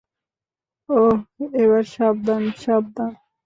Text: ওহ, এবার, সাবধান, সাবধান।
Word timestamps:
ওহ, 0.89 1.17
এবার, 1.55 1.83
সাবধান, 1.93 2.43
সাবধান। 2.63 3.11